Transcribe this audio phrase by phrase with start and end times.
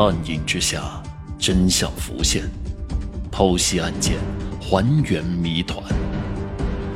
[0.00, 1.02] 暗影之下，
[1.40, 2.44] 真相浮现，
[3.32, 4.16] 剖析案件，
[4.60, 5.82] 还原谜团。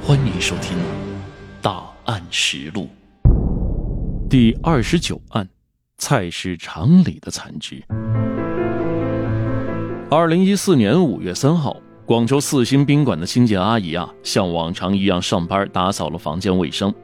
[0.07, 0.79] 欢迎收听
[1.61, 2.89] 《大案实录》
[4.31, 5.49] 第二十九案：
[5.99, 7.83] 菜市场里的残肢。
[10.09, 11.77] 二零一四年五月三号，
[12.07, 16.95] 广州四星宾馆的清洁阿姨啊，像往常一样上班，打扫了房间卫生。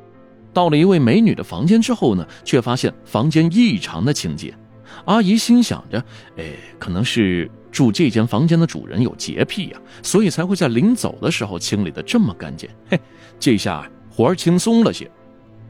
[0.52, 4.54] 到了一位美女的房间之后呢，却发现房间异常的清洁。
[5.04, 6.02] 阿姨心想着，
[6.36, 6.44] 哎，
[6.78, 12.68] 可能是住这间房间的主人有洁癖呀，所以才会在临走的时候清理的这么干净。
[12.90, 12.98] 嘿，
[13.38, 15.10] 这下活儿轻松了些。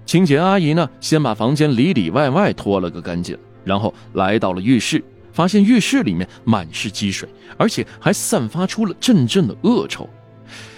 [0.07, 7.29] 清洁阿姨呢，先把房间里里外外拖了个干净，然后来到了浴室，发现浴室里面满是积水，
[7.59, 10.09] 而且还散发出了阵阵的恶臭。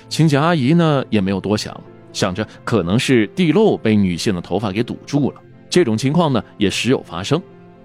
[0.09, 1.81] 清洁阿姨呢，也没有多想，
[2.13, 5.41] 想着可能是地漏被女性的头发给堵住了。
[5.69, 7.41] 这种情况呢，也时有发生。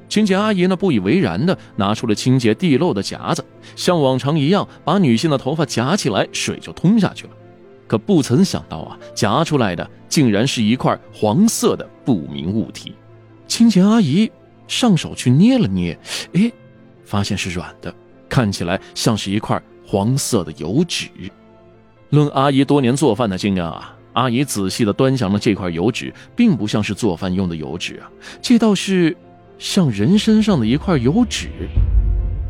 [0.08, 3.44] 清洁阿姨呢不以为然的拿出了清洁地漏的夹子，
[3.76, 7.32] 像往常一样把女性的头发夹起来，水就通下去了。
[7.88, 12.94] 可不曾想到啊，夹出来的竟然是一块黄色的不明物体。
[13.48, 14.32] 清洁阿姨
[14.68, 15.98] 上手去捏了捏，
[16.34, 16.51] 哎，
[17.04, 17.94] 发现是软的，
[18.29, 21.07] 看起来像是一块黄色的油脂。
[22.10, 28.10] 论阿姨多年做饭的经验啊，阿姨仔细的端详了这块油脂，并不像是做饭用的油脂啊，
[28.41, 29.16] 这倒是。
[29.57, 31.49] 像人身上的一块油脂，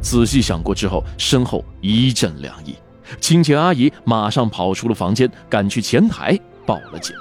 [0.02, 2.76] 仔细想过之后，身后一阵凉意。
[3.20, 7.16] 清洁阿姨马上跑出了房间，赶去前台报了警。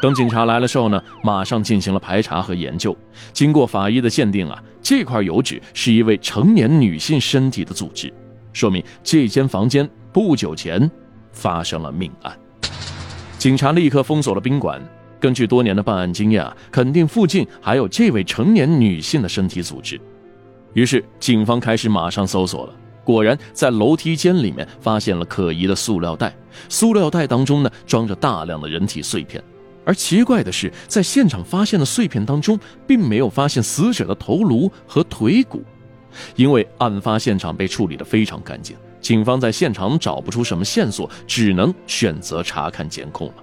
[0.00, 2.96] 等警察来了之后呢，马上进行了排查和研究。
[3.32, 8.12] 经过法医的鉴定啊，这块油脂是一位成年女性身体的组织，
[8.52, 10.90] 说明这间房间不久前
[11.32, 12.38] 发生了命案。
[13.36, 14.80] 警察立刻封锁了宾馆。
[15.20, 20.00] 根据多年的办案经验啊，肯定附近还有这位成年女性的身体组织。
[20.72, 26.34] 于是警方开始马上搜索了，果然在楼梯间里面发现了可疑的塑料袋，
[26.68, 29.42] 塑料袋当中呢装着大量的人体碎片。
[29.84, 35.62] 而奇怪的是，在现场发现的碎片当中，并没有发现死者的头颅和腿骨，
[36.36, 43.34] 因为案发现场被处理得非常干净，警方在现场找不出什么线索，只能选择查看监控了。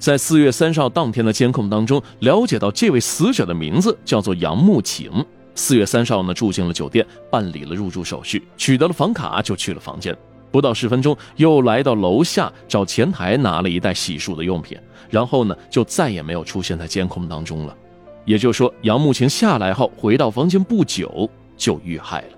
[0.00, 5.12] 在四月三十号当天的监控当中，了解到这位死者的名字叫做杨慕晴。
[5.54, 10.16] 四月三十号呢，住进了酒店，办理了入住手续，取得了房卡，就去了房间。
[10.50, 14.78] 不到十分钟，又来到楼下找前台拿了一袋洗漱的用品，
[15.10, 17.76] 然后呢，就再也没有出现在监控当中了。
[18.24, 21.28] 也就是说，杨慕晴下来后回到房间不久
[21.58, 22.28] 就遇害了。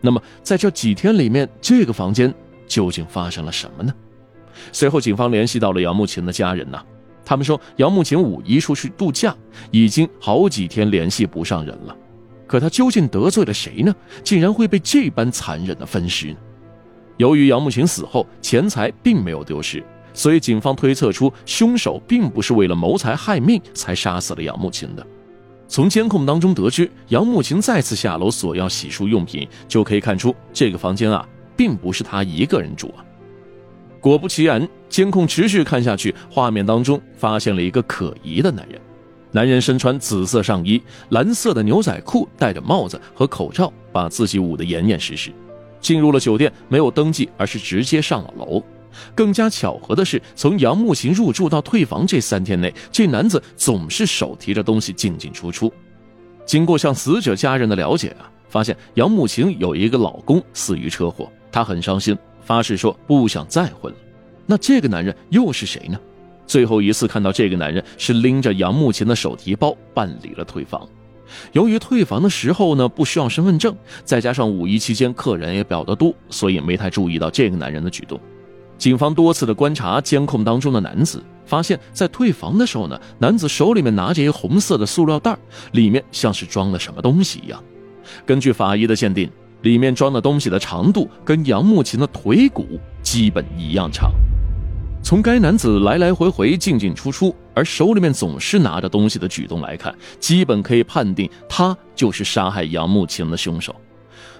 [0.00, 2.32] 那么，在这几天里面，这个房间
[2.66, 3.92] 究竟发生了什么呢？
[4.72, 6.82] 随后，警方联系到了杨慕琴的家人呐，
[7.24, 9.34] 他们说杨慕琴五一出去度假，
[9.70, 11.96] 已经好几天联系不上人了。
[12.46, 13.94] 可他究竟得罪了谁呢？
[14.22, 16.36] 竟然会被这般残忍的分尸呢？
[17.16, 25.04] 由于杨慕琴死后钱财并没有丢失，所以警方推测出凶手并不是为了谋财害命才杀死了杨慕琴的。
[25.66, 33.02] 从监控当中得知，杨慕琴再次下楼索要洗漱用品，就可以看出这个房间啊，并不是他一个人住啊。
[34.06, 38.80] 果不其然，监控持续看下去，画面当中发现了一个可疑的男人。
[39.32, 45.32] 男人身穿紫色上衣、蓝色的牛仔裤，戴着帽子和口罩，把自己捂得严严实实。
[45.80, 48.62] 进入了酒店，没有登记，而是直接上了楼。
[49.12, 55.72] 更加巧合的是，从杨木琴入住到退房这三天内，这男子总是手提着东西进进出出。
[56.44, 62.16] 经过向死者家人的了解啊，发现杨木琴有一个老公死于车祸，她很伤心。
[62.46, 63.98] 发誓说不想再婚了，
[64.46, 65.98] 那这个男人又是谁呢？
[66.46, 70.88] 最后一次看到这个男人是拎着杨慕琴的手提包办理了退房。
[71.50, 73.74] 由于退房的时候呢不需要身份证，
[74.04, 78.20] 再加上五一期间客人也比较多，所以没太注意到这个男人的举动。
[78.78, 85.36] 警方多次的观察监控当中的男子，发现，在退房的时候呢，男子手里面拿着一个红色的塑料袋，
[85.72, 87.60] 里面像是装了什么东西一样。
[88.24, 89.28] 根据法医的鉴定。
[89.62, 94.12] 里面装的东西的长度跟杨慕琴的腿骨基本一样长。
[95.02, 103.74] 从该男子来来回回进进出出，而手里面总是拿着东西的举动来看，基本可以判定他就是杀害杨慕琴的凶手。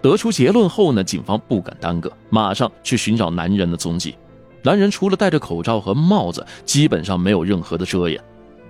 [0.02, 4.16] 得出结论后呢，警方不敢耽搁，马上去寻找男人的踪迹。
[4.62, 8.20] 男人除了戴着口罩和帽子，基本上没有任何的遮掩，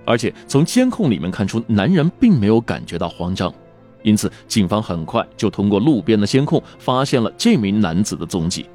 [0.05, 3.51] 而且从监控里面看出，男人并没有感觉到慌张。
[4.03, 8.65] 因此，警方很快就通过路边的监控发现了这名男子的踪迹。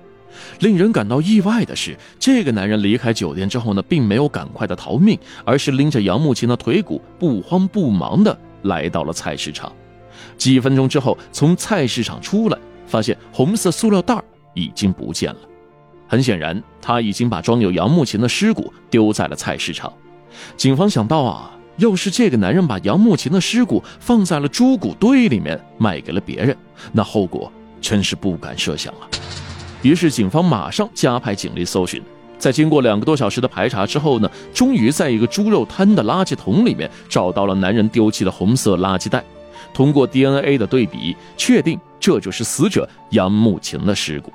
[0.60, 9.70] 令人感到意外的是，这个男人离开酒店之后呢，并没有赶快的逃命，而是拎着杨慕琴的腿骨，不慌不忙的来到了菜市场。
[10.38, 14.20] 几分钟之后，从菜市场出来，发现红色塑料袋
[14.54, 15.40] 已经不见了。
[16.08, 19.92] 很显然，他已经把装有杨慕琴的尸骨丢在了菜市场。
[20.56, 26.56] 警方想到啊，要是这个男人把杨慕琴的尸骨放在了猪骨堆里面卖给了别人，
[26.92, 29.08] 那后果真是不敢设想啊。
[29.82, 32.00] 于是，警方马上加派警力搜寻。
[32.38, 39.24] 在经过两个多小时的排查之后呢，终于在一个猪肉摊的垃圾桶里面找到了男人丢弃的红色垃圾袋。
[39.72, 44.32] 通过 DNA 的对比，确定这就是死者杨慕琴的尸骨。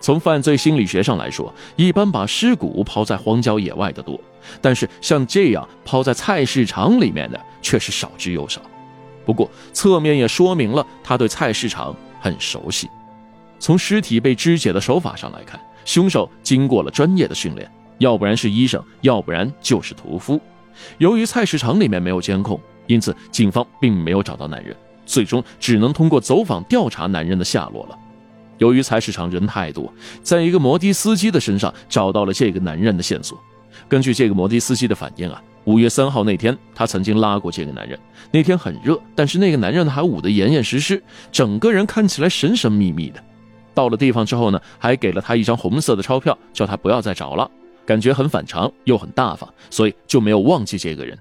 [0.00, 4.18] 从犯罪心理学上来说，一般把尸骨抛在荒郊野外的多，
[4.60, 8.60] 但是像这样抛在菜市场里面的却是少之又少。
[9.24, 12.88] 不过，侧面也说明了他对菜市场很熟悉。
[13.58, 15.60] 从尸体被肢解的手法上来看。
[15.86, 17.68] 凶手经过了专业的训练，
[17.98, 20.38] 要不然是医生，要不然就是屠夫。
[20.98, 24.76] 由于菜市场里面没有监控，因此警方并没有找到男人，
[25.06, 27.98] 最终只能通过走访调查男人的下落了。
[28.60, 29.92] 由于菜市场人太多，
[30.22, 33.38] 在一个摩的司机的身上找到了这个男人的线索。
[33.88, 37.98] 根据这个摩的司机的反应啊，五月三号那天他曾经拉过这个男人。
[38.30, 41.02] 那天很热，但是那个男人还捂得严严实实，
[41.32, 43.22] 整个人看起来神神秘秘的。
[43.72, 47.50] 到了地方之后呢，还给了他一张红色的钞票，叫他不要再找了。
[47.86, 51.18] 感觉很反常又很大方，所以就没有忘记这个人。